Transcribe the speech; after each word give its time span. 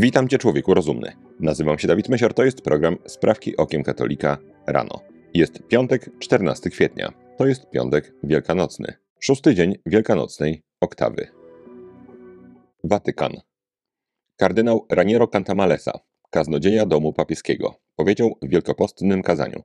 Witam 0.00 0.28
Cię, 0.28 0.38
człowieku 0.38 0.74
rozumny. 0.74 1.12
Nazywam 1.40 1.78
się 1.78 1.88
Dawid 1.88 2.08
Mesior, 2.08 2.34
to 2.34 2.44
jest 2.44 2.62
program 2.62 2.96
Sprawki 3.06 3.56
Okiem 3.56 3.82
Katolika 3.82 4.38
rano. 4.66 5.00
Jest 5.34 5.62
piątek, 5.68 6.10
14 6.18 6.70
kwietnia. 6.70 7.12
To 7.38 7.46
jest 7.46 7.70
piątek 7.70 8.12
wielkanocny. 8.24 8.94
Szósty 9.18 9.54
dzień 9.54 9.74
wielkanocnej 9.86 10.62
oktawy. 10.80 11.28
Watykan. 12.84 13.32
Kardynał 14.36 14.86
Raniero 14.90 15.28
Cantamalesa, 15.28 15.92
kaznodzieja 16.30 16.86
domu 16.86 17.12
papieskiego, 17.12 17.74
powiedział 17.96 18.38
w 18.42 18.48
wielkopostnym 18.48 19.22
kazaniu: 19.22 19.62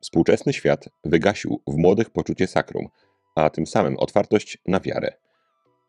Współczesny 0.00 0.52
świat 0.52 0.88
wygasił 1.04 1.62
w 1.66 1.76
młodych 1.76 2.10
poczucie 2.10 2.46
sakrum, 2.46 2.88
a 3.36 3.50
tym 3.50 3.66
samym 3.66 3.96
otwartość 3.96 4.58
na 4.66 4.80
wiarę. 4.80 5.27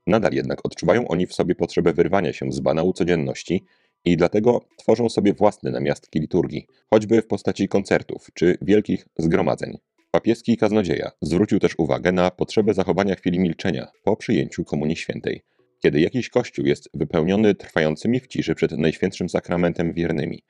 Nadal 0.10 0.34
jednak 0.34 0.66
odczuwają 0.66 1.08
oni 1.08 1.28
w 1.28 1.34
sobie 1.34 1.56
potrzebę 1.56 1.94
wyrwania 1.94 2.34
się 2.34 2.52
z 2.52 2.60
banału 2.60 2.94
codzienności 2.94 3.64
i 4.06 4.18
dlatego 4.18 4.62
tworzą 4.78 5.10
sobie 5.10 5.34
własne 5.34 5.72
namiastki 5.72 6.20
liturgii, 6.20 6.68
choćby 6.90 7.22
w 7.22 7.28
postaci 7.28 7.68
koncertów 7.68 8.28
czy 8.34 8.58
wielkich 8.62 9.06
zgromadzeń. 9.18 9.78
Papieski 10.12 10.58
kaznodzieja 10.58 11.12
zwrócił 11.22 11.60
też 11.60 11.76
uwagę 11.78 12.12
na 12.12 12.32
potrzebę 12.32 12.74
zachowania 12.74 13.16
chwili 13.16 13.40
milczenia 13.40 13.88
po 14.04 14.16
przyjęciu 14.16 14.64
Komunii 14.64 14.96
Świętej, 14.96 15.42
kiedy 15.80 16.00
jakiś 16.00 16.30
kościół 16.30 16.66
jest 16.66 16.90
wypełniony 16.94 17.56
trwającymi 17.56 18.20
w 18.20 18.28
ciszy 18.28 18.56
przed 18.56 18.72
Najświętszym 18.72 19.30
Sakramentem 19.30 19.94
wiernymi. 19.94 20.44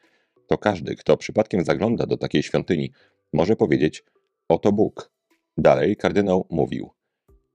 To 0.48 0.58
każdy, 0.58 0.96
kto 0.96 1.18
przypadkiem 1.18 1.66
zagląda 1.66 2.06
do 2.06 2.18
takiej 2.18 2.44
świątyni, 2.44 2.92
może 3.34 3.56
powiedzieć: 3.56 4.04
Oto 4.50 4.72
Bóg. 4.72 5.12
Dalej 5.58 5.96
kardynał 5.96 6.48
mówił: 6.50 6.90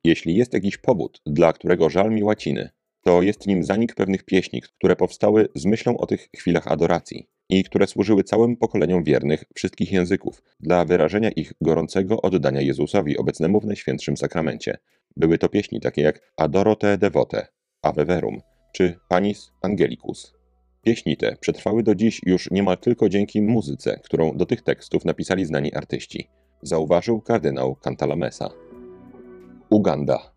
jeśli 0.04 0.36
jest 0.36 0.54
jakiś 0.54 0.76
powód, 0.78 1.20
dla 1.26 1.52
którego 1.52 1.90
żal 1.90 2.10
mi 2.10 2.22
łaciny, 2.22 2.70
to 3.04 3.22
jest 3.22 3.46
nim 3.46 3.64
zanik 3.64 3.94
pewnych 3.94 4.24
pieśni, 4.24 4.62
które 4.62 4.96
powstały 4.96 5.48
z 5.54 5.64
myślą 5.64 5.96
o 5.96 6.06
tych 6.06 6.28
chwilach 6.36 6.68
adoracji 6.68 7.28
i 7.48 7.64
które 7.64 7.86
służyły 7.86 8.24
całym 8.24 8.56
pokoleniom 8.56 9.04
wiernych 9.04 9.44
wszystkich 9.54 9.92
języków 9.92 10.42
dla 10.60 10.84
wyrażenia 10.84 11.30
ich 11.30 11.52
gorącego 11.60 12.22
oddania 12.22 12.60
Jezusowi 12.60 13.18
obecnemu 13.18 13.60
w 13.60 13.66
Najświętszym 13.66 14.16
Sakramencie. 14.16 14.78
Były 15.16 15.38
to 15.38 15.48
pieśni 15.48 15.80
takie 15.80 16.02
jak 16.02 16.32
Adoro 16.36 16.76
te 16.76 16.98
devote, 16.98 17.46
Ave 17.82 18.04
Verum 18.04 18.40
czy 18.72 18.98
Panis 19.08 19.52
Angelicus. 19.62 20.34
Pieśni 20.82 21.16
te 21.16 21.36
przetrwały 21.36 21.82
do 21.82 21.94
dziś 21.94 22.20
już 22.26 22.50
niemal 22.50 22.78
tylko 22.78 23.08
dzięki 23.08 23.42
muzyce, 23.42 24.00
którą 24.04 24.36
do 24.36 24.46
tych 24.46 24.62
tekstów 24.62 25.04
napisali 25.04 25.44
znani 25.44 25.74
artyści, 25.74 26.28
zauważył 26.62 27.20
kardynał 27.20 27.76
Cantalamessa. 27.76 28.63
Uganda. 29.74 30.32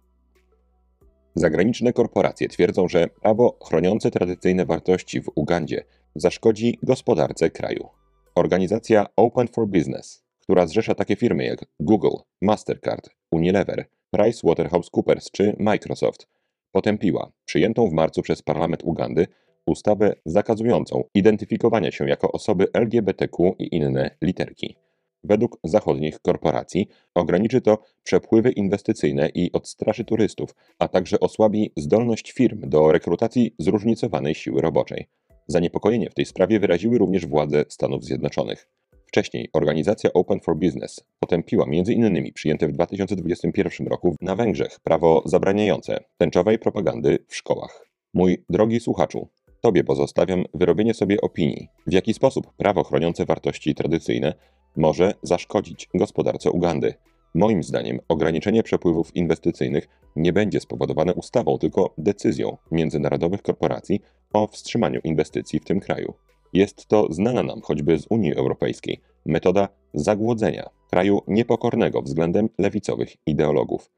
Zagraniczne 1.36 1.94
korporacje 1.94 2.48
twierdzą, 2.48 2.88
że 2.88 3.08
prawo 3.08 3.58
chroniące 3.64 4.12
tradycyjne 4.12 4.66
wartości 4.66 5.22
w 5.22 5.30
Ugandzie 5.36 5.84
zaszkodzi 6.16 6.80
gospodarce 6.84 7.50
kraju. 7.50 7.90
Organizacja 8.36 9.06
Open 9.16 9.48
for 9.48 9.68
Business, 9.68 10.24
która 10.40 10.68
zrzesza 10.68 10.96
takie 10.96 11.16
firmy 11.16 11.46
jak 11.46 11.66
Google, 11.80 12.16
Mastercard, 12.42 13.10
Unilever, 13.32 13.86
PricewaterhouseCoopers 14.12 15.32
czy 15.32 15.56
Microsoft, 15.60 16.28
potępiła 16.72 17.32
przyjętą 17.46 17.90
w 17.90 17.94
marcu 17.94 18.22
przez 18.22 18.42
parlament 18.42 18.84
Ugandy 18.84 19.28
ustawę 19.68 20.16
zakazującą 20.26 21.04
identyfikowania 21.14 21.92
się 21.92 22.10
jako 22.10 22.32
osoby 22.32 22.68
LGBTQ 22.74 23.56
i 23.60 23.76
inne 23.76 24.18
literki. 24.22 24.87
Według 25.24 25.60
zachodnich 25.64 26.20
korporacji 26.20 26.88
ograniczy 27.16 27.62
to 27.62 27.78
przepływy 28.04 28.52
inwestycyjne 28.52 29.30
i 29.30 29.52
odstraszy 29.52 30.06
turystów, 30.06 30.56
a 30.80 30.88
także 30.88 31.20
osłabi 31.20 31.72
zdolność 31.78 32.32
firm 32.32 32.70
do 32.70 32.92
rekrutacji 32.92 33.56
zróżnicowanej 33.60 34.36
siły 34.36 34.62
roboczej. 34.62 35.08
Zaniepokojenie 35.48 36.10
w 36.10 36.14
tej 36.14 36.26
sprawie 36.26 36.60
wyraziły 36.60 36.98
również 36.98 37.26
władze 37.26 37.66
Stanów 37.70 38.04
Zjednoczonych. 38.04 38.70
Wcześniej 39.06 39.50
organizacja 39.54 40.14
Open 40.14 40.40
for 40.40 40.56
Business 40.58 41.06
potępiła 41.20 41.66
m.in. 41.66 42.34
przyjęte 42.34 42.68
w 42.68 42.72
2021 42.72 43.88
roku 43.88 44.16
na 44.22 44.36
Węgrzech 44.36 44.80
prawo 44.80 45.24
zabraniające 45.26 46.04
tęczowej 46.18 46.60
propagandy 46.60 47.18
w 47.28 47.36
szkołach. 47.36 47.88
Mój 48.14 48.44
drogi 48.50 48.80
słuchaczu, 48.80 49.28
Tobie 49.62 49.84
pozostawiam 49.84 50.46
wyrobienie 50.54 50.94
sobie 50.94 51.22
opinii, 51.22 51.68
w 51.88 51.94
jaki 51.94 52.14
sposób 52.14 52.54
prawo 52.58 52.84
chroniące 52.84 53.26
wartości 53.26 53.76
tradycyjne 53.76 54.34
może 54.78 55.14
zaszkodzić 55.24 55.90
gospodarce 55.94 56.52
Ugandy. 56.52 56.94
Moim 57.34 57.64
zdaniem 57.64 58.00
ograniczenie 58.08 58.64
przepływów 58.64 59.16
inwestycyjnych 59.16 59.88
nie 60.16 60.34
będzie 60.34 60.60
spowodowane 60.60 61.14
ustawą, 61.14 61.58
tylko 61.58 61.94
decyzją 61.98 62.58
międzynarodowych 62.72 63.42
korporacji 63.42 64.02
o 64.34 64.48
wstrzymaniu 64.48 65.00
inwestycji 65.04 65.60
w 65.60 65.66
tym 65.66 65.80
kraju. 65.80 66.14
Jest 66.54 66.86
to 66.86 67.08
znana 67.10 67.44
nam 67.44 67.62
choćby 67.62 68.00
z 68.00 68.06
Unii 68.10 68.36
Europejskiej 68.36 69.02
metoda 69.26 69.70
zagłodzenia 69.94 70.70
kraju 70.90 71.22
niepokornego 71.28 72.02
względem 72.02 72.50
lewicowych 72.58 73.16
ideologów. 73.26 73.90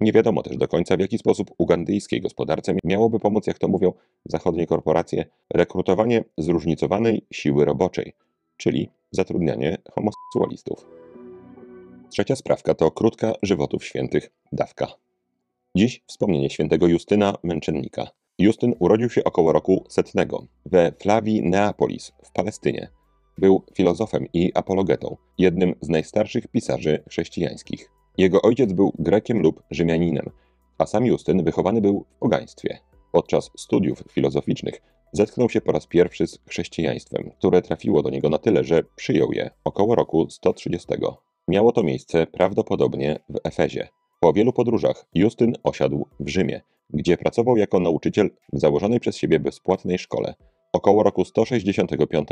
Nie 0.00 0.12
wiadomo 0.12 0.42
też 0.42 0.56
do 0.56 0.68
końca, 0.68 0.96
w 0.96 1.00
jaki 1.00 1.18
sposób 1.18 1.50
ugandyjskiej 1.58 2.20
gospodarce 2.20 2.74
miałoby 2.84 3.20
pomóc, 3.20 3.46
jak 3.46 3.58
to 3.58 3.68
mówią 3.68 3.92
zachodnie 4.24 4.66
korporacje, 4.66 5.24
rekrutowanie 5.54 6.24
zróżnicowanej 6.38 7.26
siły 7.32 7.64
roboczej, 7.64 8.12
czyli 8.56 8.90
zatrudnianie 9.12 9.78
homoseksualistów. 9.94 10.86
Trzecia 12.10 12.36
sprawka 12.36 12.74
to 12.74 12.90
krótka 12.90 13.32
żywotów 13.42 13.84
świętych 13.84 14.30
dawka. 14.52 14.86
Dziś 15.76 16.02
wspomnienie 16.06 16.50
świętego 16.50 16.86
Justyna 16.86 17.34
Męczennika. 17.42 18.06
Justyn 18.38 18.74
urodził 18.78 19.10
się 19.10 19.24
około 19.24 19.52
roku 19.52 19.84
setnego 19.88 20.46
we 20.66 20.92
Flavii 20.98 21.42
Neapolis 21.42 22.12
w 22.24 22.32
Palestynie. 22.32 22.88
Był 23.38 23.62
filozofem 23.74 24.26
i 24.32 24.52
apologetą, 24.54 25.16
jednym 25.38 25.74
z 25.80 25.88
najstarszych 25.88 26.48
pisarzy 26.48 27.02
chrześcijańskich. 27.08 27.90
Jego 28.18 28.42
ojciec 28.42 28.72
był 28.72 28.92
Grekiem 28.98 29.42
lub 29.42 29.62
Rzymianinem, 29.70 30.30
a 30.78 30.86
sam 30.86 31.06
Justyn 31.06 31.44
wychowany 31.44 31.80
był 31.80 32.04
w 32.10 32.18
pogaństwie. 32.18 32.78
Podczas 33.12 33.50
studiów 33.56 34.04
filozoficznych 34.12 34.82
zetknął 35.12 35.50
się 35.50 35.60
po 35.60 35.72
raz 35.72 35.86
pierwszy 35.86 36.26
z 36.26 36.38
chrześcijaństwem, 36.48 37.30
które 37.38 37.62
trafiło 37.62 38.02
do 38.02 38.10
niego 38.10 38.28
na 38.28 38.38
tyle, 38.38 38.64
że 38.64 38.82
przyjął 38.96 39.32
je 39.32 39.50
około 39.64 39.94
roku 39.94 40.30
130. 40.30 40.88
Miało 41.48 41.72
to 41.72 41.82
miejsce 41.82 42.26
prawdopodobnie 42.26 43.18
w 43.28 43.38
Efezie. 43.44 43.88
Po 44.20 44.32
wielu 44.32 44.52
podróżach 44.52 45.06
Justyn 45.14 45.52
osiadł 45.62 46.06
w 46.20 46.28
Rzymie, 46.28 46.60
gdzie 46.90 47.16
pracował 47.16 47.56
jako 47.56 47.80
nauczyciel 47.80 48.30
w 48.52 48.60
założonej 48.60 49.00
przez 49.00 49.16
siebie 49.16 49.40
bezpłatnej 49.40 49.98
szkole. 49.98 50.34
Około 50.72 51.02
roku 51.02 51.24
165 51.24 52.28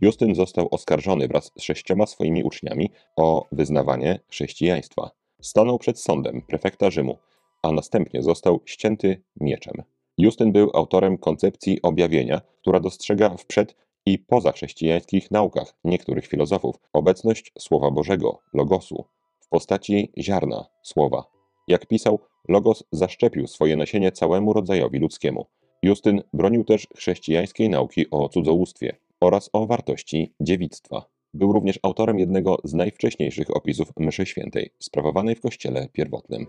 Justyn 0.00 0.34
został 0.34 0.68
oskarżony 0.70 1.28
wraz 1.28 1.52
z 1.58 1.62
sześcioma 1.62 2.06
swoimi 2.06 2.44
uczniami 2.44 2.90
o 3.16 3.46
wyznawanie 3.52 4.20
chrześcijaństwa. 4.28 5.10
Stanął 5.40 5.78
przed 5.78 6.00
sądem 6.00 6.42
prefekta 6.42 6.90
Rzymu, 6.90 7.18
a 7.62 7.72
następnie 7.72 8.22
został 8.22 8.60
ścięty 8.64 9.22
mieczem. 9.40 9.82
Justyn 10.18 10.52
był 10.52 10.70
autorem 10.74 11.18
koncepcji 11.18 11.82
objawienia, 11.82 12.40
która 12.60 12.80
dostrzega 12.80 13.28
w 13.28 13.46
przed 13.46 13.76
i 14.06 14.18
pozachrześcijańskich 14.18 15.30
naukach 15.30 15.74
niektórych 15.84 16.26
filozofów 16.26 16.76
obecność 16.92 17.52
Słowa 17.58 17.90
Bożego, 17.90 18.40
logosu, 18.54 19.04
w 19.40 19.48
postaci 19.48 20.12
ziarna 20.18 20.66
słowa. 20.82 21.24
Jak 21.68 21.86
pisał, 21.86 22.18
logos 22.48 22.84
zaszczepił 22.92 23.46
swoje 23.46 23.76
nasienie 23.76 24.12
całemu 24.12 24.52
rodzajowi 24.52 24.98
ludzkiemu. 24.98 25.46
Justyn 25.82 26.22
bronił 26.32 26.64
też 26.64 26.86
chrześcijańskiej 26.96 27.68
nauki 27.68 28.10
o 28.10 28.28
cudzołóstwie 28.28 28.96
oraz 29.20 29.50
o 29.52 29.66
wartości 29.66 30.34
dziewictwa. 30.40 31.04
Był 31.34 31.52
również 31.52 31.78
autorem 31.82 32.18
jednego 32.18 32.58
z 32.64 32.74
najwcześniejszych 32.74 33.56
opisów 33.56 33.92
mszy 33.96 34.26
świętej, 34.26 34.70
sprawowanej 34.78 35.34
w 35.34 35.40
kościele 35.40 35.88
pierwotnym. 35.92 36.46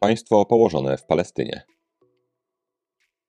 Państwo 0.00 0.44
położone 0.44 0.96
w 0.96 1.06
Palestynie. 1.06 1.62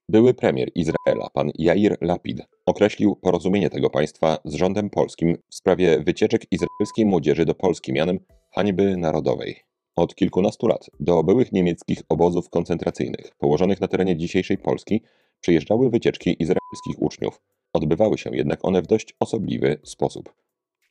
Były 0.08 0.34
premier 0.34 0.70
Izraela, 0.74 1.30
pan 1.32 1.50
Jair 1.58 1.96
Lapid, 2.00 2.42
określił 2.66 3.16
porozumienie 3.16 3.70
tego 3.70 3.90
państwa 3.90 4.38
z 4.44 4.54
rządem 4.54 4.90
polskim 4.90 5.36
w 5.48 5.54
sprawie 5.54 6.00
wycieczek 6.00 6.42
izraelskiej 6.50 7.06
młodzieży 7.06 7.44
do 7.44 7.54
Polski 7.54 7.92
mianem 7.92 8.18
hańby 8.50 8.96
narodowej. 8.96 9.56
Od 9.96 10.14
kilkunastu 10.14 10.66
lat 10.66 10.90
do 11.00 11.22
byłych 11.22 11.52
niemieckich 11.52 12.02
obozów 12.08 12.50
koncentracyjnych 12.50 13.30
położonych 13.38 13.80
na 13.80 13.88
terenie 13.88 14.16
dzisiejszej 14.16 14.58
Polski 14.58 15.02
przyjeżdżały 15.40 15.90
wycieczki 15.90 16.36
izraelskich 16.42 17.02
uczniów. 17.02 17.40
Odbywały 17.72 18.18
się 18.18 18.30
jednak 18.32 18.64
one 18.64 18.82
w 18.82 18.86
dość 18.86 19.14
osobliwy 19.20 19.80
sposób. 19.82 20.34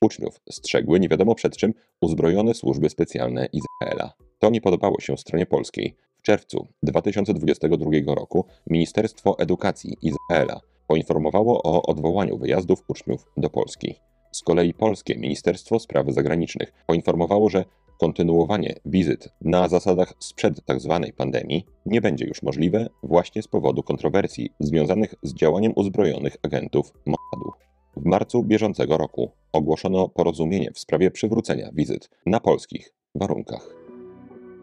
Uczniów 0.01 0.41
strzegły 0.51 0.99
nie 0.99 1.09
wiadomo 1.09 1.35
przed 1.35 1.57
czym 1.57 1.73
uzbrojone 2.01 2.53
służby 2.53 2.89
specjalne 2.89 3.47
Izraela. 3.53 4.13
To 4.39 4.49
nie 4.49 4.61
podobało 4.61 4.99
się 4.99 5.17
stronie 5.17 5.45
polskiej. 5.45 5.95
W 6.21 6.23
czerwcu 6.23 6.67
2022 6.83 8.15
roku 8.15 8.45
Ministerstwo 8.69 9.39
Edukacji 9.39 9.97
Izraela 10.01 10.61
poinformowało 10.87 11.63
o 11.63 11.83
odwołaniu 11.83 12.37
wyjazdów 12.37 12.83
uczniów 12.87 13.25
do 13.37 13.49
Polski. 13.49 13.95
Z 14.31 14.41
kolei 14.41 14.73
polskie 14.73 15.17
Ministerstwo 15.17 15.79
Spraw 15.79 16.07
Zagranicznych 16.09 16.73
poinformowało, 16.87 17.49
że 17.49 17.65
kontynuowanie 17.99 18.75
wizyt 18.85 19.29
na 19.41 19.67
zasadach 19.67 20.13
sprzed 20.19 20.61
tzw. 20.65 21.11
pandemii 21.17 21.65
nie 21.85 22.01
będzie 22.01 22.25
już 22.25 22.43
możliwe 22.43 22.89
właśnie 23.03 23.41
z 23.41 23.47
powodu 23.47 23.83
kontrowersji 23.83 24.49
związanych 24.59 25.15
z 25.23 25.33
działaniem 25.33 25.73
uzbrojonych 25.75 26.37
agentów 26.43 26.93
Mossadu. 27.05 27.51
W 27.97 28.05
marcu 28.05 28.43
bieżącego 28.43 28.97
roku 28.97 29.31
ogłoszono 29.51 30.09
porozumienie 30.09 30.71
w 30.73 30.79
sprawie 30.79 31.11
przywrócenia 31.11 31.69
wizyt 31.73 32.09
na 32.25 32.39
polskich 32.39 32.93
warunkach. 33.15 33.75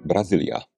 Brazylia. 0.04 0.77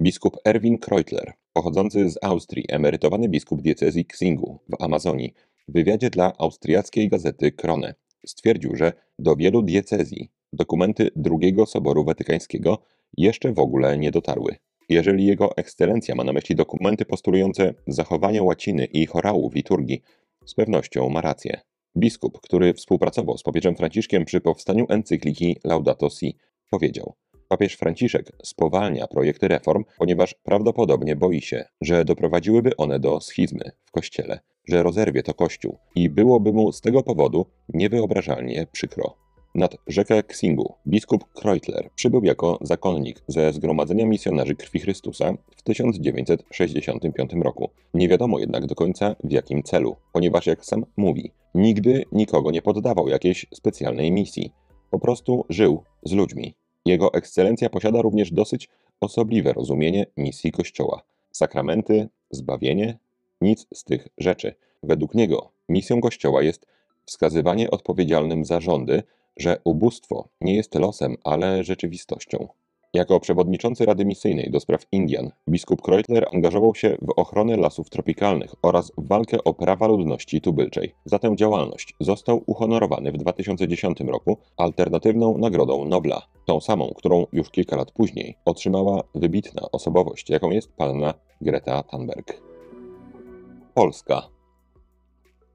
Biskup 0.00 0.36
Erwin 0.44 0.78
Kreutler, 0.78 1.32
pochodzący 1.52 2.10
z 2.10 2.18
Austrii, 2.22 2.64
emerytowany 2.68 3.28
biskup 3.28 3.62
diecezji 3.62 4.02
Xingu 4.02 4.58
w 4.68 4.82
Amazonii, 4.82 5.34
w 5.68 5.72
wywiadzie 5.72 6.10
dla 6.10 6.32
austriackiej 6.38 7.08
gazety 7.08 7.52
Krone 7.52 7.94
stwierdził, 8.26 8.76
że 8.76 8.92
do 9.18 9.36
wielu 9.36 9.62
diecezji 9.62 10.30
dokumenty 10.52 11.10
II 11.30 11.56
Soboru 11.66 12.04
Watykańskiego 12.04 12.78
jeszcze 13.16 13.52
w 13.52 13.58
ogóle 13.58 13.98
nie 13.98 14.10
dotarły. 14.10 14.56
Jeżeli 14.88 15.26
Jego 15.26 15.56
Ekscelencja 15.56 16.14
ma 16.14 16.24
na 16.24 16.32
myśli 16.32 16.56
dokumenty 16.56 17.04
postulujące 17.04 17.74
zachowanie 17.86 18.42
łaciny 18.42 18.84
i 18.84 19.06
chorału 19.06 19.50
w 19.50 19.54
liturgii, 19.54 20.02
z 20.46 20.54
pewnością 20.54 21.08
ma 21.08 21.20
rację. 21.20 21.60
Biskup, 21.96 22.40
który 22.40 22.74
współpracował 22.74 23.38
z 23.38 23.42
papieżem 23.42 23.76
Franciszkiem 23.76 24.24
przy 24.24 24.40
powstaniu 24.40 24.86
encykliki 24.88 25.56
Laudato 25.64 26.10
Si, 26.10 26.36
powiedział: 26.70 27.14
Papież 27.48 27.74
Franciszek 27.74 28.32
spowalnia 28.42 29.06
projekty 29.06 29.48
reform, 29.48 29.84
ponieważ 29.98 30.34
prawdopodobnie 30.34 31.16
boi 31.16 31.40
się, 31.40 31.64
że 31.80 32.04
doprowadziłyby 32.04 32.76
one 32.76 33.00
do 33.00 33.20
schizmy 33.20 33.70
w 33.84 33.90
kościele, 33.90 34.40
że 34.68 34.82
rozerwie 34.82 35.22
to 35.22 35.34
kościół 35.34 35.78
i 35.94 36.10
byłoby 36.10 36.52
mu 36.52 36.72
z 36.72 36.80
tego 36.80 37.02
powodu 37.02 37.46
niewyobrażalnie 37.68 38.66
przykro. 38.72 39.14
Nad 39.54 39.76
rzekę 39.86 40.18
Xingu 40.18 40.74
biskup 40.86 41.24
Kreutler 41.32 41.90
przybył 41.94 42.24
jako 42.24 42.58
zakonnik 42.60 43.22
ze 43.28 43.52
Zgromadzenia 43.52 44.06
Misjonarzy 44.06 44.54
Krwi 44.54 44.80
Chrystusa 44.80 45.32
w 45.56 45.62
1965 45.62 47.32
roku. 47.42 47.70
Nie 47.94 48.08
wiadomo 48.08 48.38
jednak 48.38 48.66
do 48.66 48.74
końca 48.74 49.16
w 49.24 49.32
jakim 49.32 49.62
celu, 49.62 49.96
ponieważ 50.12 50.46
jak 50.46 50.64
sam 50.64 50.86
mówi, 50.96 51.32
nigdy 51.54 52.04
nikogo 52.12 52.50
nie 52.50 52.62
poddawał 52.62 53.08
jakiejś 53.08 53.46
specjalnej 53.54 54.12
misji. 54.12 54.52
Po 54.90 54.98
prostu 54.98 55.44
żył 55.48 55.82
z 56.02 56.12
ludźmi. 56.12 56.54
Jego 56.86 57.14
ekscelencja 57.14 57.70
posiada 57.70 58.02
również 58.02 58.32
dosyć 58.32 58.68
osobliwe 59.00 59.52
rozumienie 59.52 60.06
misji 60.16 60.52
Kościoła. 60.52 61.02
Sakramenty, 61.32 62.08
zbawienie, 62.30 62.98
nic 63.40 63.66
z 63.74 63.84
tych 63.84 64.08
rzeczy. 64.18 64.54
Według 64.82 65.14
niego 65.14 65.50
misją 65.68 66.00
Kościoła 66.00 66.42
jest 66.42 66.66
wskazywanie 67.04 67.70
odpowiedzialnym 67.70 68.44
za 68.44 68.60
rządy, 68.60 69.02
że 69.36 69.60
ubóstwo 69.64 70.28
nie 70.40 70.54
jest 70.54 70.74
losem, 70.74 71.16
ale 71.24 71.64
rzeczywistością. 71.64 72.48
Jako 72.94 73.20
przewodniczący 73.20 73.86
Rady 73.86 74.04
Misyjnej 74.04 74.50
do 74.50 74.60
spraw 74.60 74.82
Indian, 74.92 75.30
biskup 75.48 75.82
Kreutler 75.82 76.26
angażował 76.32 76.74
się 76.74 76.96
w 77.02 77.10
ochronę 77.16 77.56
lasów 77.56 77.90
tropikalnych 77.90 78.54
oraz 78.62 78.92
w 78.98 79.08
walkę 79.08 79.44
o 79.44 79.54
prawa 79.54 79.86
ludności 79.86 80.40
tubylczej. 80.40 80.94
Za 81.04 81.18
tę 81.18 81.36
działalność 81.36 81.94
został 82.00 82.42
uhonorowany 82.46 83.12
w 83.12 83.16
2010 83.16 84.00
roku 84.00 84.38
alternatywną 84.56 85.38
Nagrodą 85.38 85.84
Nobla, 85.84 86.22
tą 86.46 86.60
samą, 86.60 86.92
którą 86.96 87.26
już 87.32 87.50
kilka 87.50 87.76
lat 87.76 87.92
później 87.92 88.36
otrzymała 88.44 89.02
wybitna 89.14 89.62
osobowość, 89.72 90.30
jaką 90.30 90.50
jest 90.50 90.72
panna 90.72 91.14
Greta 91.40 91.82
Thunberg. 91.82 92.42
Polska 93.74 94.28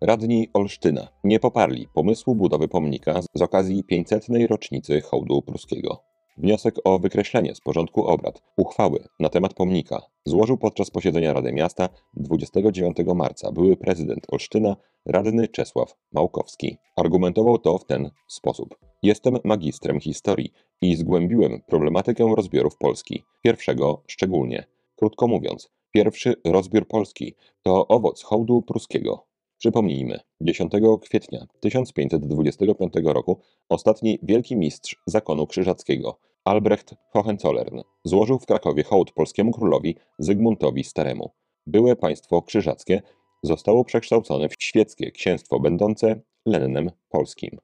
Radni 0.02 0.50
Olsztyna 0.54 1.08
nie 1.24 1.40
poparli 1.40 1.88
pomysłu 1.94 2.36
budowy 2.36 2.68
pomnika 2.68 3.22
z 3.34 3.42
okazji 3.42 3.84
500. 3.84 4.28
rocznicy 4.50 5.02
hołdu 5.02 5.42
pruskiego. 5.42 6.13
Wniosek 6.38 6.76
o 6.84 7.00
wykreślenie 7.00 7.56
z 7.56 7.62
porządku 7.62 8.06
obrad 8.06 8.42
uchwały 8.58 9.08
na 9.20 9.30
temat 9.30 9.54
pomnika 9.54 10.02
złożył 10.26 10.58
podczas 10.58 10.92
posiedzenia 10.92 11.34
Rady 11.34 11.54
Miasta 11.54 11.90
29 12.14 12.98
marca 13.16 13.52
były 13.52 13.78
prezydent 13.78 14.28
Olsztyna, 14.32 14.76
radny 15.06 15.48
Czesław 15.48 15.96
Małkowski. 16.12 16.78
Argumentował 16.96 17.58
to 17.58 17.78
w 17.78 17.86
ten 17.86 18.10
sposób. 18.28 18.76
Jestem 19.04 19.38
magistrem 19.44 20.00
historii 20.00 20.54
i 20.82 20.96
zgłębiłem 20.96 21.62
problematykę 21.68 22.34
rozbiorów 22.36 22.78
Polski, 22.78 23.24
pierwszego 23.42 24.04
szczególnie. 24.08 24.66
Krótko 24.96 25.28
mówiąc, 25.28 25.70
pierwszy 25.92 26.34
rozbiór 26.46 26.88
Polski 26.88 27.36
to 27.64 27.88
owoc 27.88 28.24
hołdu 28.24 28.62
pruskiego. 28.62 29.33
Przypomnijmy, 29.64 30.20
10 30.42 30.72
kwietnia 31.02 31.46
1525 31.60 32.94
roku 33.06 33.40
ostatni 33.70 34.20
wielki 34.24 34.56
mistrz 34.56 34.96
zakonu 35.08 35.48
krzyżackiego, 35.48 36.20
Albrecht 36.46 36.96
Hohenzollern, 37.14 37.82
złożył 38.04 38.40
w 38.40 38.46
Krakowie 38.46 38.84
hołd 38.84 39.12
polskiemu 39.12 39.52
królowi 39.52 39.96
Zygmuntowi 40.20 40.84
Staremu. 40.84 41.32
Byłe 41.68 41.96
państwo 41.96 42.42
krzyżackie 42.42 43.02
zostało 43.44 43.86
przekształcone 43.86 44.50
w 44.50 44.54
świeckie 44.60 45.12
księstwo 45.12 45.60
będące 45.60 46.22
lennem 46.46 46.92
polskim. 47.10 47.58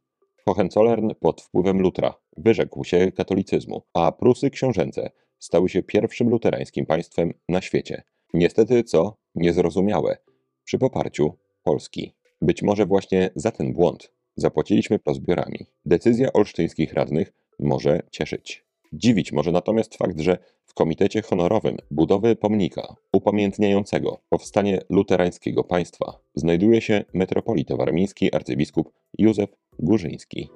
Hohenzollern 0.45 1.09
pod 1.19 1.41
wpływem 1.41 1.81
Lutra 1.81 2.13
wyrzekł 2.37 2.83
się 2.83 3.11
katolicyzmu, 3.11 3.81
a 3.93 4.11
Prusy 4.11 4.49
książęce 4.49 5.11
stały 5.39 5.69
się 5.69 5.83
pierwszym 5.83 6.29
luterańskim 6.29 6.85
państwem 6.85 7.33
na 7.49 7.61
świecie. 7.61 8.03
Niestety, 8.33 8.83
co 8.83 9.17
niezrozumiałe, 9.35 10.17
przy 10.63 10.77
poparciu 10.77 11.33
Polski. 11.69 12.13
Być 12.41 12.61
może 12.63 12.85
właśnie 12.85 13.29
za 13.35 13.51
ten 13.51 13.73
błąd 13.73 14.11
zapłaciliśmy 14.35 14.99
rozbiorami. 15.05 15.65
Decyzja 15.85 16.33
olsztyńskich 16.33 16.93
radnych 16.93 17.33
może 17.59 18.01
cieszyć. 18.11 18.65
Dziwić 18.93 19.31
może 19.31 19.51
natomiast 19.51 19.95
fakt, 19.95 20.19
że 20.19 20.37
w 20.65 20.73
komitecie 20.73 21.21
honorowym 21.21 21.77
budowy 21.91 22.35
pomnika 22.35 22.95
upamiętniającego 23.13 24.21
powstanie 24.29 24.81
luterańskiego 24.89 25.63
państwa 25.63 26.19
znajduje 26.35 26.81
się 26.81 27.05
metropolita 27.13 27.75
warmiński 27.75 28.35
arcybiskup 28.35 28.91
Józef 29.17 29.49
Górzyński. 29.79 30.49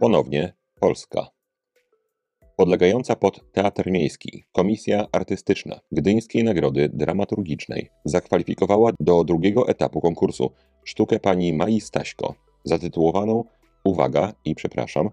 Ponownie 0.00 0.52
Polska 0.80 1.30
podlegająca 2.60 3.16
pod 3.16 3.52
Teatr 3.52 3.90
Miejski 3.90 4.44
Komisja 4.52 5.06
Artystyczna 5.12 5.80
Gdyńskiej 5.92 6.44
Nagrody 6.44 6.88
Dramaturgicznej 6.92 7.90
zakwalifikowała 8.04 8.90
do 9.00 9.24
drugiego 9.24 9.68
etapu 9.68 10.00
konkursu 10.00 10.50
sztukę 10.84 11.18
pani 11.18 11.52
Mai 11.52 11.80
Staśko, 11.80 12.34
zatytułowaną 12.64 13.44
Uwaga 13.84 14.32
i 14.44 14.54
przepraszam, 14.54 15.10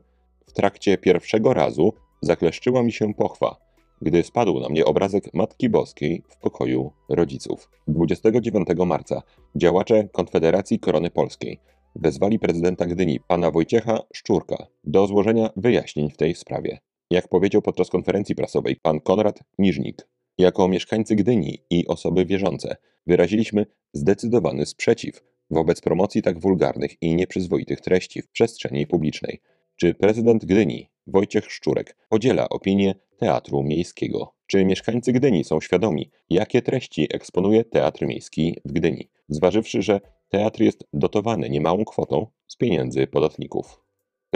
w 0.47 0.53
trakcie 0.53 0.97
pierwszego 0.97 1.53
razu 1.53 1.93
zakleszczyła 2.21 2.83
mi 2.83 2.91
się 2.91 3.13
pochwa, 3.13 3.55
gdy 4.01 4.23
spadł 4.23 4.59
na 4.59 4.69
mnie 4.69 4.85
obrazek 4.85 5.33
Matki 5.33 5.69
Boskiej 5.69 6.23
w 6.29 6.37
pokoju 6.37 6.91
rodziców. 7.09 7.69
29 7.87 8.67
marca 8.85 9.21
działacze 9.55 10.07
Konfederacji 10.11 10.79
Korony 10.79 11.09
Polskiej 11.09 11.59
wezwali 11.95 12.39
prezydenta 12.39 12.85
Gdyni, 12.85 13.19
pana 13.19 13.51
Wojciecha 13.51 13.99
Szczurka, 14.13 14.67
do 14.83 15.07
złożenia 15.07 15.49
wyjaśnień 15.55 16.09
w 16.09 16.17
tej 16.17 16.35
sprawie. 16.35 16.79
Jak 17.11 17.27
powiedział 17.27 17.61
podczas 17.61 17.89
konferencji 17.89 18.35
prasowej 18.35 18.75
pan 18.75 18.99
Konrad 18.99 19.39
Niżnik, 19.57 20.07
jako 20.37 20.67
mieszkańcy 20.67 21.15
Gdyni 21.15 21.59
i 21.69 21.87
osoby 21.87 22.25
wierzące 22.25 22.77
wyraziliśmy 23.07 23.65
zdecydowany 23.93 24.65
sprzeciw 24.65 25.23
wobec 25.49 25.81
promocji 25.81 26.21
tak 26.21 26.39
wulgarnych 26.39 27.01
i 27.01 27.15
nieprzyzwoitych 27.15 27.81
treści 27.81 28.21
w 28.21 28.29
przestrzeni 28.29 28.87
publicznej. 28.87 29.41
Czy 29.75 29.93
prezydent 29.93 30.45
Gdyni, 30.45 30.89
Wojciech 31.07 31.51
Szczurek, 31.51 31.97
podziela 32.09 32.49
opinię 32.49 32.95
Teatru 33.17 33.63
Miejskiego? 33.63 34.33
Czy 34.47 34.65
mieszkańcy 34.65 35.13
Gdyni 35.13 35.43
są 35.43 35.61
świadomi, 35.61 36.11
jakie 36.29 36.61
treści 36.61 37.07
eksponuje 37.13 37.65
Teatr 37.65 38.05
Miejski 38.05 38.55
w 38.65 38.71
Gdyni, 38.71 39.09
zważywszy, 39.29 39.81
że 39.81 40.01
teatr 40.29 40.61
jest 40.61 40.83
dotowany 40.93 41.49
niemałą 41.49 41.85
kwotą 41.85 42.27
z 42.47 42.55
pieniędzy 42.55 43.07
podatników? 43.07 43.86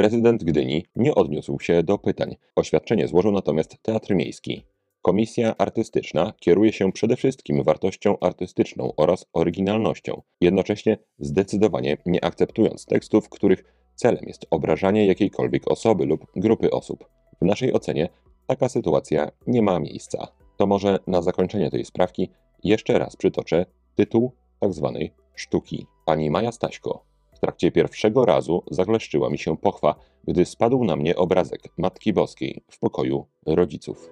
Prezydent 0.01 0.43
Gdyni 0.43 0.85
nie 0.95 1.15
odniósł 1.15 1.59
się 1.59 1.83
do 1.83 1.97
pytań. 1.97 2.35
Oświadczenie 2.55 3.07
złożył 3.07 3.31
natomiast 3.31 3.77
Teatr 3.81 4.15
Miejski. 4.15 4.63
Komisja 5.01 5.57
artystyczna 5.57 6.33
kieruje 6.39 6.73
się 6.73 6.91
przede 6.91 7.15
wszystkim 7.15 7.63
wartością 7.63 8.19
artystyczną 8.19 8.93
oraz 8.97 9.25
oryginalnością, 9.33 10.21
jednocześnie 10.41 10.97
zdecydowanie 11.19 11.97
nie 12.05 12.25
akceptując 12.25 12.85
tekstów, 12.85 13.29
których 13.29 13.63
celem 13.95 14.23
jest 14.27 14.45
obrażanie 14.49 15.05
jakiejkolwiek 15.05 15.71
osoby 15.71 16.05
lub 16.05 16.25
grupy 16.35 16.71
osób. 16.71 17.05
W 17.41 17.45
naszej 17.45 17.73
ocenie 17.73 18.09
taka 18.47 18.69
sytuacja 18.69 19.31
nie 19.47 19.61
ma 19.61 19.79
miejsca. 19.79 20.27
To 20.57 20.67
może 20.67 20.99
na 21.07 21.21
zakończenie 21.21 21.71
tej 21.71 21.85
sprawki 21.85 22.29
jeszcze 22.63 22.99
raz 22.99 23.15
przytoczę 23.15 23.65
tytuł 23.95 24.31
tzw. 24.63 24.97
Tak 24.99 25.23
sztuki. 25.35 25.85
Pani 26.05 26.29
Maja 26.29 26.51
Staśko 26.51 27.10
trakcie 27.41 27.71
pierwszego 27.71 28.25
razu 28.25 28.63
zagleszczyła 28.71 29.29
mi 29.29 29.37
się 29.37 29.57
pochwa, 29.57 29.95
gdy 30.27 30.45
spadł 30.45 30.83
na 30.83 30.95
mnie 30.95 31.15
obrazek 31.15 31.61
Matki 31.77 32.13
Boskiej 32.13 32.63
w 32.71 32.79
pokoju 32.79 33.25
rodziców. 33.45 34.09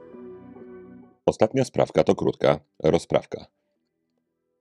Ostatnia 1.26 1.66
sprawka 1.66 2.04
to 2.04 2.16
krótka 2.16 2.60
rozprawka. 2.84 3.46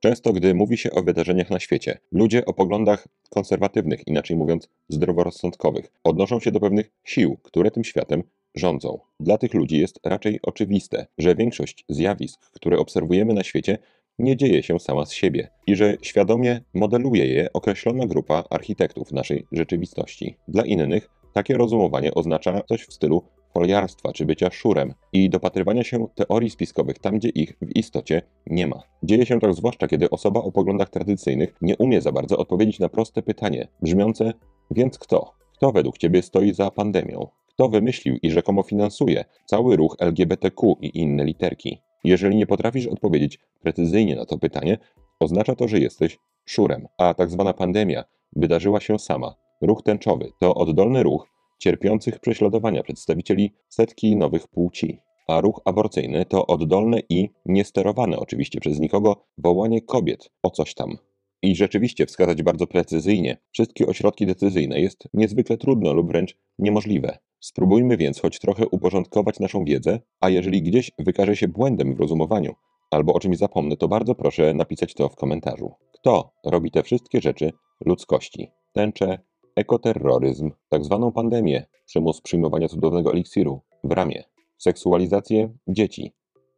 Często, 0.01 0.33
gdy 0.33 0.55
mówi 0.55 0.77
się 0.77 0.91
o 0.91 1.03
wydarzeniach 1.03 1.51
na 1.51 1.61
świecie, 1.61 1.99
ludzie 2.13 2.45
o 2.45 2.55
poglądach 2.55 3.09
konserwatywnych, 3.31 4.07
inaczej 4.07 4.37
mówiąc 4.37 4.69
zdroworozsądkowych, 4.89 5.93
odnoszą 6.05 6.41
się 6.41 6.51
do 6.53 6.61
pewnych 6.61 6.91
sił, 7.05 7.37
które 7.43 7.71
tym 7.71 7.85
światem 7.85 8.23
rządzą. 8.55 8.99
Dla 9.21 9.39
tych 9.39 9.55
ludzi 9.55 9.79
jest 9.79 10.01
raczej 10.05 10.39
oczywiste, 10.43 11.07
że 11.19 11.35
większość 11.35 11.85
zjawisk, 11.89 12.51
które 12.51 12.79
obserwujemy 12.79 13.35
na 13.35 13.45
świecie, 13.45 13.79
nie 14.19 14.37
dzieje 14.37 14.63
się 14.63 14.79
sama 14.79 15.07
z 15.07 15.13
siebie 15.13 15.49
i 15.67 15.77
że 15.77 15.97
świadomie 16.03 16.61
modeluje 16.75 17.27
je 17.27 17.53
określona 17.53 18.07
grupa 18.07 18.45
architektów 18.51 19.13
naszej 19.13 19.47
rzeczywistości. 19.53 20.37
Dla 20.49 20.65
innych 20.65 21.11
takie 21.33 21.57
rozumowanie 21.57 22.15
oznacza 22.15 22.63
coś 22.69 22.83
w 22.83 22.93
stylu 22.93 23.23
foliarstwa 23.55 24.13
czy 24.13 24.27
bycia 24.27 24.51
szurem 24.51 24.95
i 25.13 25.31
dopatrywania 25.31 25.85
się 25.85 26.07
teorii 26.15 26.51
spiskowych 26.51 26.99
tam, 26.99 27.19
gdzie 27.19 27.29
ich 27.29 27.57
w 27.63 27.77
istocie 27.77 28.23
nie 28.47 28.67
ma. 28.67 28.83
Dzieje 29.03 29.27
się 29.27 29.41
tak 29.41 29.55
zwłaszcza, 29.55 29.89
kiedy 29.89 30.11
osoba 30.11 30.41
o 30.41 30.53
poglądach 30.53 30.91
tradycyjnych 30.91 31.55
nie 31.61 31.77
umie 31.77 32.01
za 32.01 32.13
bardzo 32.13 32.39
odpowiedzieć 32.39 32.79
na 32.79 32.89
proste 32.89 33.23
pytanie, 33.23 33.69
brzmiące: 33.83 34.33
więc 34.71 34.99
kto? 34.99 35.33
Kto 35.57 35.73
według 35.73 35.99
ciebie 35.99 36.23
stoi 36.23 36.55
za 36.55 36.71
pandemią? 36.71 37.27
Kto 37.47 37.69
wymyślił 37.69 38.17
i 38.23 38.31
rzekomo 38.31 38.63
finansuje 38.63 39.25
cały 39.47 39.77
ruch 39.77 39.97
LGBTQ 40.01 40.77
i 40.81 40.99
inne 40.99 41.25
literki? 41.25 41.83
Jeżeli 42.05 42.37
nie 42.37 42.47
potrafisz 42.47 42.87
odpowiedzieć 42.87 43.38
precyzyjnie 43.62 44.17
na 44.17 44.26
to 44.26 44.38
pytanie, 44.38 44.78
oznacza 45.21 45.55
to, 45.55 45.69
że 45.69 45.78
jesteś 45.78 46.19
szurem, 46.45 46.87
a 46.99 47.14
tak 47.14 47.31
zwana 47.31 47.55
pandemia 47.55 48.05
wydarzyła 48.37 48.81
się 48.81 48.99
sama. 48.99 49.35
Ruch 49.61 49.83
tęczowy 49.83 50.31
to 50.40 50.55
oddolny 50.55 51.02
ruch 51.02 51.26
cierpiących 51.59 52.19
prześladowania 52.21 52.83
przedstawicieli 52.83 53.52
setki 53.69 54.17
nowych 54.17 54.49
płci, 54.49 54.99
a 55.28 55.40
ruch 55.40 55.61
aborcyjny 55.64 56.25
to 56.25 56.47
oddolne 56.47 57.00
i 57.09 57.31
niesterowane 57.47 58.19
oczywiście 58.19 58.61
przez 58.61 58.81
nikogo 58.81 59.25
wołanie 59.38 59.83
kobiet 59.83 60.31
o 60.43 60.50
coś 60.50 60.75
tam. 60.75 60.99
I 61.43 61.57
rzeczywiście 61.57 62.07
wskazać 62.07 62.43
bardzo 62.43 62.67
precyzyjnie 62.67 63.37
wszystkie 63.52 63.87
ośrodki 63.87 64.26
decyzyjne 64.26 64.81
jest 64.81 65.09
niezwykle 65.14 65.57
trudno 65.57 65.93
lub 65.93 66.09
wręcz 66.09 66.37
niemożliwe. 66.59 67.19
Spróbujmy 67.40 67.97
więc 67.97 68.21
choć 68.21 68.38
trochę 68.38 68.68
uporządkować 68.68 69.40
naszą 69.40 69.64
wiedzę, 69.64 70.00
a 70.21 70.28
jeżeli 70.28 70.62
gdzieś 70.62 70.90
wykaże 70.99 71.37
się 71.37 71.49
błędem 71.49 71.95
w 71.95 72.00
rozumowaniu 72.00 72.54
albo 72.90 73.12
o 73.12 73.21
czymś 73.21 73.38
zapomnę, 73.38 73.76
to 73.76 73.88
bardzo 73.88 74.14
proszę 74.14 74.54
napisać 74.54 74.95
to 74.95 75.09
w 75.09 75.16
komentarzu. 75.16 75.75
Kto 75.95 76.30
robi 76.45 76.71
te 76.71 76.83
wszystkie 76.83 77.21
rzeczy? 77.21 77.52
Ludzkości? 77.87 78.50
Tęcze, 78.73 79.18
ekoterroryzm, 79.57 80.50
tak 80.68 80.85
zwaną 80.85 81.12
pandemię, 81.12 81.66
przymus 81.87 82.21
przyjmowania 82.21 82.68
cudownego 82.68 83.12
eliksiru. 83.12 83.61
W 83.85 83.92
ramię, 83.92 84.25
seksualizację 84.59 85.52
dzieci, 85.68 86.12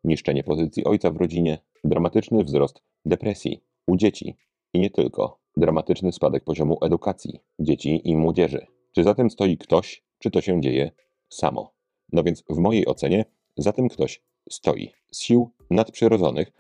niszczenie 0.05 0.45
pozycji 0.45 0.85
ojca 0.85 1.11
w 1.11 1.17
rodzinie, 1.17 1.59
dramatyczny 1.85 2.45
wzrost 2.45 2.83
depresji 3.05 3.61
u 3.87 3.97
dzieci. 3.97 4.37
I 4.75 4.81
nie 4.81 4.91
tylko, 4.91 5.39
dramatyczny 5.57 6.13
spadek 6.13 6.45
poziomu 6.45 6.79
edukacji 6.83 7.41
dzieci 7.59 8.01
i 8.05 8.17
młodzieży. 8.17 8.67
Czy 8.95 9.05
za 9.05 9.15
tym 9.15 9.31
stoi 9.31 9.59
ktoś, 9.59 10.03
czy 10.21 10.31
to 10.31 10.41
się 10.41 10.61
dzieje 10.61 10.91
samo? 11.29 11.73
No 12.13 12.23
więc 12.23 12.45
w 12.51 12.59
mojej 12.59 12.87
ocenie 12.87 13.25
za 13.57 13.73
tym 13.73 13.89
ktoś 13.89 14.23
stoi. 14.51 14.93
Z 15.13 15.21
sił 15.21 15.51
nadprzyrodzonych 15.71 16.53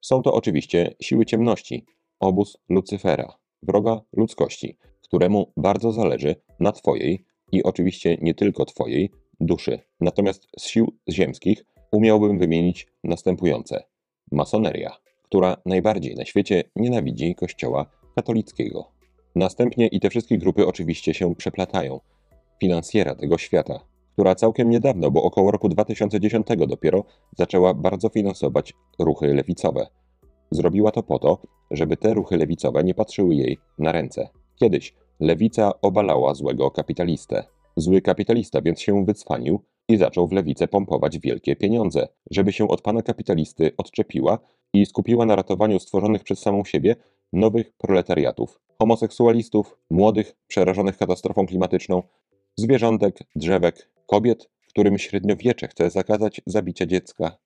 są 0.00 0.22
to 0.22 0.32
oczywiście 0.32 0.94
siły 1.00 1.26
ciemności, 1.26 1.84
obóz 2.20 2.58
Lucyfera, 2.68 3.38
wroga 3.62 4.00
ludzkości, 4.12 4.76
któremu 5.02 5.52
bardzo 5.56 5.92
zależy 5.92 6.36
na 6.60 6.72
Twojej 6.72 7.24
i 7.52 7.62
oczywiście 7.62 8.16
nie 8.20 8.34
tylko 8.34 8.64
Twojej 8.64 9.10
duszy. 9.40 9.80
Natomiast 10.00 10.46
z 10.58 10.66
sił 10.66 10.96
ziemskich 11.08 11.64
umiałbym 11.92 12.38
wymienić 12.38 12.86
następujące: 13.04 13.84
masoneria, 14.32 14.96
która 15.22 15.56
najbardziej 15.66 16.14
na 16.14 16.24
świecie 16.24 16.64
nienawidzi 16.76 17.34
Kościoła 17.34 17.86
katolickiego. 18.14 18.92
Następnie 19.34 19.86
i 19.86 20.00
te 20.00 20.10
wszystkie 20.10 20.38
grupy 20.38 20.66
oczywiście 20.66 21.14
się 21.14 21.34
przeplatają. 21.34 22.00
Finansjera 22.60 23.14
tego 23.14 23.38
świata, 23.38 23.80
która 24.12 24.34
całkiem 24.34 24.70
niedawno, 24.70 25.10
bo 25.10 25.22
około 25.22 25.50
roku 25.50 25.68
2010 25.68 26.46
dopiero, 26.68 27.04
zaczęła 27.38 27.74
bardzo 27.74 28.08
finansować 28.08 28.74
ruchy 28.98 29.34
lewicowe. 29.34 29.86
Zrobiła 30.50 30.90
to 30.90 31.02
po 31.02 31.18
to, 31.18 31.38
żeby 31.70 31.96
te 31.96 32.14
ruchy 32.14 32.36
lewicowe 32.36 32.84
nie 32.84 32.94
patrzyły 32.94 33.34
jej 33.34 33.58
na 33.78 33.92
ręce. 33.92 34.28
Kiedyś 34.56 34.94
lewica 35.20 35.80
obalała 35.82 36.34
złego 36.34 36.70
kapitalistę. 36.70 37.44
Zły 37.76 38.02
kapitalista 38.02 38.62
więc 38.62 38.80
się 38.80 39.04
wycwanił 39.04 39.60
i 39.88 39.96
zaczął 39.96 40.28
w 40.28 40.32
lewicę 40.32 40.68
pompować 40.68 41.18
wielkie 41.18 41.56
pieniądze, 41.56 42.08
żeby 42.30 42.52
się 42.52 42.68
od 42.68 42.82
pana 42.82 43.02
kapitalisty 43.02 43.72
odczepiła 43.76 44.38
i 44.72 44.86
skupiła 44.86 45.26
na 45.26 45.36
ratowaniu 45.36 45.78
stworzonych 45.78 46.24
przez 46.24 46.38
samą 46.38 46.64
siebie 46.64 46.96
nowych 47.32 47.72
proletariatów, 47.72 48.60
homoseksualistów, 48.78 49.78
młodych, 49.90 50.36
przerażonych 50.46 50.96
katastrofą 50.96 51.46
klimatyczną, 51.46 52.02
zwierzątek, 52.58 53.18
drzewek, 53.36 53.90
kobiet, 54.06 54.50
którym 54.68 54.98
średniowiecze 54.98 55.68
chce 55.68 55.90
zakazać 55.90 56.40
zabicia 56.46 56.86
dziecka, 56.86 57.38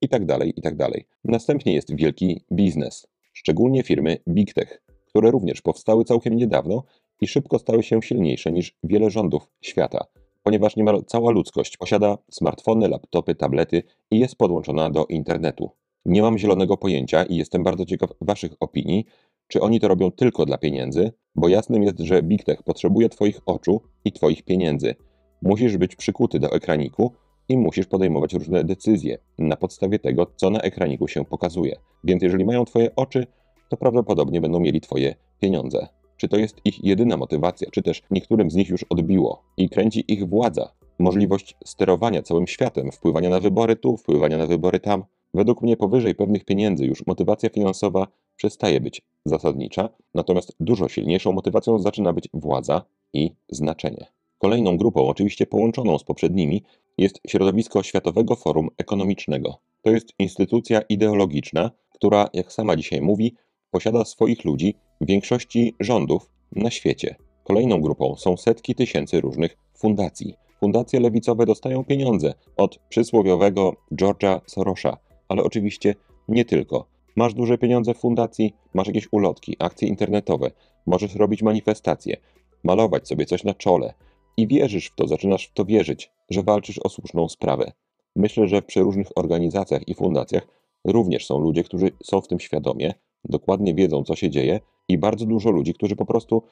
itd., 0.00 0.26
tak 0.26 0.46
itd. 0.46 0.86
Tak 0.86 1.02
Następnie 1.24 1.74
jest 1.74 1.96
wielki 1.96 2.44
biznes, 2.52 3.06
szczególnie 3.32 3.82
firmy 3.82 4.18
Big 4.28 4.54
Tech, 4.54 4.82
które 5.06 5.30
również 5.30 5.62
powstały 5.62 6.04
całkiem 6.04 6.36
niedawno 6.36 6.82
i 7.20 7.26
szybko 7.26 7.58
stały 7.58 7.82
się 7.82 8.02
silniejsze 8.02 8.52
niż 8.52 8.76
wiele 8.82 9.10
rządów 9.10 9.50
świata, 9.60 10.04
ponieważ 10.42 10.76
niemal 10.76 11.04
cała 11.06 11.30
ludzkość 11.30 11.76
posiada 11.76 12.18
smartfony, 12.30 12.88
laptopy, 12.88 13.34
tablety 13.34 13.82
i 14.10 14.18
jest 14.18 14.36
podłączona 14.36 14.90
do 14.90 15.06
internetu. 15.06 15.70
Nie 16.04 16.22
mam 16.22 16.38
zielonego 16.38 16.76
pojęcia 16.76 17.24
i 17.24 17.36
jestem 17.36 17.62
bardzo 17.62 17.86
ciekaw 17.86 18.10
Waszych 18.20 18.52
opinii, 18.60 19.04
czy 19.48 19.60
oni 19.60 19.80
to 19.80 19.88
robią 19.88 20.10
tylko 20.10 20.46
dla 20.46 20.58
pieniędzy, 20.58 21.12
bo 21.40 21.48
jasnym 21.48 21.82
jest, 21.82 21.98
że 21.98 22.22
Big 22.22 22.44
Tech 22.44 22.62
potrzebuje 22.62 23.08
Twoich 23.08 23.40
oczu 23.46 23.80
i 24.04 24.12
Twoich 24.12 24.42
pieniędzy. 24.42 24.94
Musisz 25.42 25.76
być 25.76 25.96
przykuty 25.96 26.38
do 26.38 26.52
ekraniku 26.52 27.12
i 27.48 27.56
musisz 27.56 27.86
podejmować 27.86 28.34
różne 28.34 28.64
decyzje 28.64 29.18
na 29.38 29.56
podstawie 29.56 29.98
tego, 29.98 30.26
co 30.36 30.50
na 30.50 30.60
ekraniku 30.60 31.08
się 31.08 31.24
pokazuje. 31.24 31.76
Więc 32.04 32.22
jeżeli 32.22 32.44
mają 32.44 32.64
Twoje 32.64 32.96
oczy, 32.96 33.26
to 33.68 33.76
prawdopodobnie 33.76 34.40
będą 34.40 34.60
mieli 34.60 34.80
Twoje 34.80 35.14
pieniądze. 35.40 35.88
Czy 36.16 36.28
to 36.28 36.36
jest 36.36 36.60
ich 36.64 36.84
jedyna 36.84 37.16
motywacja, 37.16 37.70
czy 37.70 37.82
też 37.82 38.02
niektórym 38.10 38.50
z 38.50 38.54
nich 38.54 38.68
już 38.68 38.84
odbiło 38.90 39.42
i 39.56 39.68
kręci 39.68 40.12
ich 40.12 40.28
władza, 40.28 40.72
możliwość 40.98 41.56
sterowania 41.64 42.22
całym 42.22 42.46
światem, 42.46 42.92
wpływania 42.92 43.30
na 43.30 43.40
wybory 43.40 43.76
tu, 43.76 43.96
wpływania 43.96 44.36
na 44.36 44.46
wybory 44.46 44.80
tam. 44.80 45.04
Według 45.34 45.62
mnie 45.62 45.76
powyżej 45.76 46.14
pewnych 46.14 46.44
pieniędzy 46.44 46.84
już 46.84 47.06
motywacja 47.06 47.48
finansowa 47.48 48.06
przestaje 48.40 48.80
być 48.80 49.02
zasadnicza, 49.24 49.88
natomiast 50.14 50.52
dużo 50.60 50.88
silniejszą 50.88 51.32
motywacją 51.32 51.78
zaczyna 51.78 52.12
być 52.12 52.28
władza 52.34 52.82
i 53.12 53.30
znaczenie. 53.48 54.06
Kolejną 54.38 54.76
grupą, 54.76 55.08
oczywiście 55.08 55.46
połączoną 55.46 55.98
z 55.98 56.04
poprzednimi, 56.04 56.62
jest 56.98 57.20
środowisko 57.28 57.82
Światowego 57.82 58.36
Forum 58.36 58.68
Ekonomicznego. 58.78 59.54
To 59.82 59.90
jest 59.90 60.08
instytucja 60.18 60.80
ideologiczna, 60.80 61.70
która, 61.94 62.28
jak 62.32 62.52
sama 62.52 62.76
dzisiaj 62.76 63.00
mówi, 63.00 63.34
posiada 63.70 64.04
swoich 64.04 64.44
ludzi 64.44 64.74
w 65.00 65.06
większości 65.06 65.74
rządów 65.80 66.30
na 66.52 66.70
świecie. 66.70 67.16
Kolejną 67.44 67.80
grupą 67.80 68.16
są 68.16 68.36
setki 68.36 68.74
tysięcy 68.74 69.20
różnych 69.20 69.56
fundacji. 69.74 70.34
Fundacje 70.60 71.00
lewicowe 71.00 71.46
dostają 71.46 71.84
pieniądze 71.84 72.34
od 72.56 72.78
przysłowiowego 72.88 73.76
George'a 73.92 74.40
Sorosza, 74.46 74.96
ale 75.28 75.42
oczywiście 75.42 75.94
nie 76.28 76.44
tylko. 76.44 76.99
Masz 77.16 77.34
duże 77.34 77.58
pieniądze 77.58 77.94
w 77.94 77.98
fundacji, 77.98 78.54
masz 78.74 78.86
jakieś 78.86 79.08
ulotki, 79.12 79.56
akcje 79.58 79.88
internetowe, 79.88 80.50
możesz 80.86 81.14
robić 81.14 81.42
manifestacje, 81.42 82.16
malować 82.64 83.08
sobie 83.08 83.26
coś 83.26 83.44
na 83.44 83.54
czole 83.54 83.94
i 84.36 84.46
wierzysz 84.46 84.86
w 84.86 84.94
to, 84.94 85.08
zaczynasz 85.08 85.46
w 85.46 85.52
to 85.52 85.64
wierzyć, 85.64 86.10
że 86.30 86.42
walczysz 86.42 86.78
o 86.78 86.88
słuszną 86.88 87.28
sprawę. 87.28 87.72
Myślę, 88.16 88.48
że 88.48 88.62
przy 88.62 88.80
różnych 88.80 89.18
organizacjach 89.18 89.88
i 89.88 89.94
fundacjach 89.94 90.46
również 90.84 91.26
są 91.26 91.38
ludzie, 91.38 91.64
którzy 91.64 91.90
są 92.02 92.20
w 92.20 92.28
tym 92.28 92.40
świadomie, 92.40 92.94
dokładnie 93.24 93.74
wiedzą, 93.74 94.04
co 94.04 94.16
się 94.16 94.30
dzieje, 94.30 94.60
i 94.88 94.98
bardzo 94.98 95.26
dużo 95.26 95.50
ludzi, 95.50 95.74
którzy 95.74 95.96
po 95.96 96.06
prostu 96.06 96.42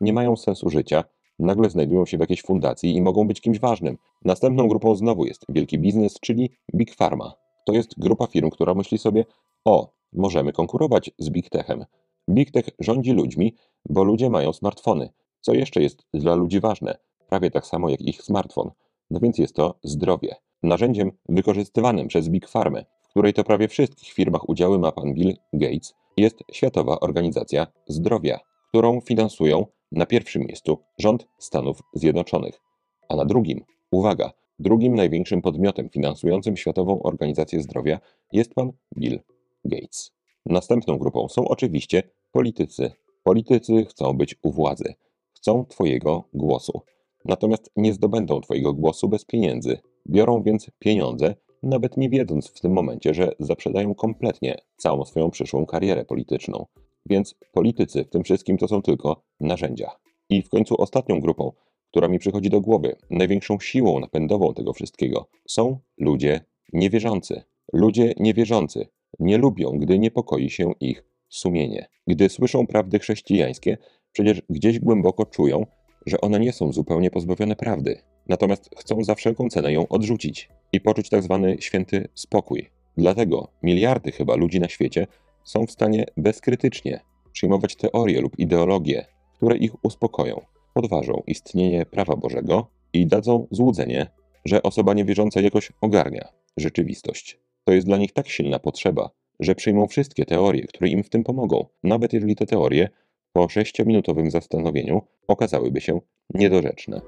nie 0.00 0.12
mają 0.12 0.36
sensu 0.36 0.70
życia, 0.70 1.04
nagle 1.38 1.70
znajdują 1.70 2.06
się 2.06 2.16
w 2.16 2.20
jakiejś 2.20 2.42
fundacji 2.42 2.96
i 2.96 3.02
mogą 3.02 3.26
być 3.26 3.40
kimś 3.40 3.58
ważnym. 3.58 3.98
Następną 4.24 4.68
grupą 4.68 4.96
znowu 4.96 5.24
jest 5.24 5.46
wielki 5.48 5.78
biznes, 5.78 6.20
czyli 6.20 6.50
Big 6.74 6.94
Pharma. 6.94 7.34
To 7.66 7.72
jest 7.72 7.98
grupa 7.98 8.26
firm, 8.26 8.50
która 8.50 8.74
myśli 8.74 8.98
sobie: 8.98 9.24
O, 9.64 9.95
możemy 10.12 10.52
konkurować 10.52 11.10
z 11.18 11.30
Big 11.30 11.50
Techem. 11.50 11.84
Big 12.30 12.50
Tech 12.50 12.68
rządzi 12.78 13.12
ludźmi, 13.12 13.54
bo 13.88 14.04
ludzie 14.04 14.30
mają 14.30 14.52
smartfony. 14.52 15.08
Co 15.40 15.54
jeszcze 15.54 15.82
jest 15.82 16.06
dla 16.14 16.34
ludzi 16.34 16.60
ważne? 16.60 16.98
Prawie 17.28 17.50
tak 17.50 17.66
samo 17.66 17.88
jak 17.88 18.00
ich 18.00 18.22
smartfon. 18.22 18.70
No 19.10 19.20
więc 19.20 19.38
jest 19.38 19.54
to 19.54 19.78
zdrowie. 19.82 20.34
Narzędziem 20.62 21.12
wykorzystywanym 21.28 22.08
przez 22.08 22.28
Big 22.28 22.48
Pharma, 22.48 22.80
w 23.02 23.08
której 23.08 23.32
to 23.34 23.44
prawie 23.44 23.68
wszystkich 23.68 24.12
firmach 24.12 24.48
udziały 24.48 24.78
ma 24.78 24.92
pan 24.92 25.14
Bill 25.14 25.36
Gates, 25.52 25.94
jest 26.16 26.38
Światowa 26.52 27.00
Organizacja 27.00 27.66
Zdrowia, 27.88 28.38
którą 28.68 29.00
finansują 29.00 29.66
na 29.92 30.06
pierwszym 30.06 30.42
miejscu 30.42 30.78
rząd 30.98 31.26
Stanów 31.38 31.82
Zjednoczonych, 31.94 32.60
a 33.08 33.16
na 33.16 33.24
drugim, 33.24 33.64
uwaga, 33.90 34.32
drugim 34.58 34.94
największym 34.94 35.42
podmiotem 35.42 35.88
finansującym 35.88 36.56
Światową 36.56 37.02
Organizację 37.02 37.62
Zdrowia 37.62 38.00
jest 38.32 38.54
pan 38.54 38.72
Bill 38.98 39.20
Gates. 39.64 40.12
Następną 40.46 40.98
grupą 40.98 41.28
są 41.28 41.48
oczywiście 41.48 42.02
politycy. 42.32 42.92
Politycy 43.22 43.84
chcą 43.84 44.12
być 44.12 44.36
u 44.42 44.52
władzy, 44.52 44.94
chcą 45.36 45.64
Twojego 45.64 46.28
głosu. 46.34 46.80
Natomiast 47.24 47.70
nie 47.76 47.92
zdobędą 47.92 48.40
Twojego 48.40 48.72
głosu 48.72 49.08
bez 49.08 49.24
pieniędzy, 49.24 49.78
Biorą 50.08 50.42
więc 50.42 50.70
pieniądze, 50.78 51.34
nawet 51.62 51.96
nie 51.96 52.08
wiedząc 52.08 52.48
w 52.48 52.60
tym 52.60 52.72
momencie, 52.72 53.14
że 53.14 53.32
zaprzedają 53.38 53.94
kompletnie 53.94 54.58
całą 54.76 55.04
swoją 55.04 55.30
przyszłą 55.30 55.66
karierę 55.66 56.04
polityczną. 56.04 56.66
Więc 57.06 57.34
politycy 57.52 58.04
w 58.04 58.10
tym 58.10 58.24
wszystkim 58.24 58.58
to 58.58 58.68
są 58.68 58.82
tylko 58.82 59.22
narzędzia. 59.40 59.90
I 60.28 60.42
w 60.42 60.48
końcu 60.48 60.80
ostatnią 60.80 61.20
grupą, 61.20 61.52
która 61.90 62.08
mi 62.08 62.18
przychodzi 62.18 62.50
do 62.50 62.60
głowy, 62.60 62.96
największą 63.10 63.60
siłą 63.60 64.00
napędową 64.00 64.54
tego 64.54 64.72
wszystkiego, 64.72 65.28
są 65.48 65.78
ludzie 65.98 66.40
niewierzący. 66.72 67.42
Ludzie 67.72 68.14
niewierzący 68.16 68.86
nie 69.18 69.38
lubią, 69.38 69.70
gdy 69.70 69.98
niepokoi 69.98 70.50
się 70.50 70.72
ich 70.80 71.04
sumienie. 71.28 71.88
Gdy 72.06 72.28
słyszą 72.28 72.66
prawdy 72.66 72.98
chrześcijańskie, 72.98 73.78
przecież 74.12 74.42
gdzieś 74.50 74.78
głęboko 74.78 75.26
czują, 75.26 75.66
że 76.06 76.20
one 76.20 76.40
nie 76.40 76.52
są 76.52 76.72
zupełnie 76.72 77.10
pozbawione 77.10 77.56
prawdy. 77.56 77.98
Natomiast 78.28 78.70
chcą 78.78 79.04
za 79.04 79.14
wszelką 79.14 79.48
cenę 79.48 79.72
ją 79.72 79.88
odrzucić 79.88 80.48
i 80.72 80.80
poczuć 80.80 81.08
tak 81.08 81.22
zwany 81.22 81.56
święty 81.60 82.08
spokój. 82.14 82.70
Dlatego 82.96 83.48
miliardy 83.62 84.12
chyba 84.12 84.36
ludzi 84.36 84.60
na 84.60 84.68
świecie 84.68 85.06
są 85.44 85.66
w 85.66 85.70
stanie 85.70 86.04
bezkrytycznie 86.16 87.00
przyjmować 87.32 87.76
teorie 87.76 88.20
lub 88.20 88.38
ideologie, 88.38 89.06
które 89.34 89.56
ich 89.56 89.84
uspokoją, 89.84 90.40
podważą 90.74 91.22
istnienie 91.26 91.86
prawa 91.86 92.16
Bożego 92.16 92.66
i 92.92 93.06
dadzą 93.06 93.46
złudzenie, 93.50 94.06
że 94.44 94.62
osoba 94.62 94.94
niewierząca 94.94 95.40
jakoś 95.40 95.72
ogarnia 95.80 96.28
rzeczywistość. 96.56 97.45
To 97.66 97.72
jest 97.72 97.86
dla 97.86 97.96
nich 97.96 98.12
tak 98.12 98.28
silna 98.28 98.58
potrzeba, 98.58 99.10
że 99.40 99.54
przyjmą 99.54 99.86
wszystkie 99.86 100.24
teorie, 100.24 100.62
które 100.62 100.88
im 100.88 101.04
w 101.04 101.08
tym 101.08 101.24
pomogą, 101.24 101.66
nawet 101.84 102.12
jeżeli 102.12 102.36
te 102.36 102.46
teorie 102.46 102.88
po 103.32 103.48
sześciominutowym 103.48 104.30
zastanowieniu 104.30 105.02
okazałyby 105.28 105.80
się 105.80 106.00
niedorzeczne. 106.34 107.00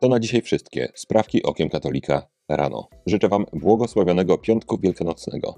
To 0.00 0.08
na 0.08 0.20
dzisiaj 0.20 0.42
wszystkie 0.42 0.88
sprawki 0.94 1.42
okiem 1.42 1.68
katolika 1.68 2.26
rano. 2.48 2.88
Życzę 3.06 3.28
Wam 3.28 3.46
błogosławionego 3.52 4.38
piątku 4.38 4.78
wielkanocnego. 4.78 5.54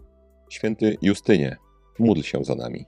Święty 0.51 0.97
Justynie, 1.03 1.57
módl 1.99 2.23
się 2.23 2.45
za 2.45 2.55
nami. 2.55 2.85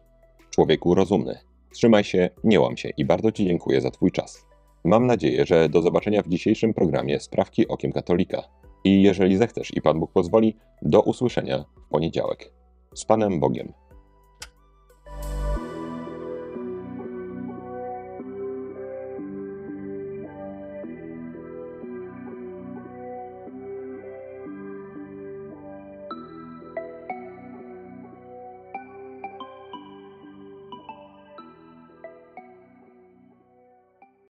Człowieku 0.51 0.95
rozumny, 0.95 1.39
trzymaj 1.75 2.05
się, 2.05 2.31
nie 2.45 2.61
łam 2.61 2.77
się 2.77 2.91
i 2.97 3.05
bardzo 3.05 3.33
Ci 3.33 3.45
dziękuję 3.45 3.81
za 3.81 3.91
Twój 3.91 4.13
czas. 4.13 4.47
Mam 4.85 5.07
nadzieję, 5.07 5.47
że 5.47 5.69
do 5.69 5.83
zobaczenia 5.83 6.23
w 6.23 6.29
dzisiejszym 6.29 6.75
programie 6.75 7.21
Sprawki 7.21 7.69
okiem 7.69 7.93
katolika. 7.93 8.43
I 8.87 9.03
jeżeli 9.03 9.37
zechcesz 9.37 9.77
i 9.77 9.83
Pan 9.83 10.01
Bóg 10.01 10.13
pozwoli, 10.13 10.57
do 10.83 11.03
usłyszenia 11.03 11.65
w 11.87 11.89
poniedziałek. 11.89 12.53
Z 12.95 13.05
Panem 13.05 13.41
Bogiem. 13.41 13.73